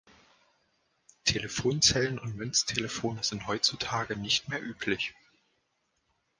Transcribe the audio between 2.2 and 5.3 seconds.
Münztelefone sind heutzutage nicht mehr üblich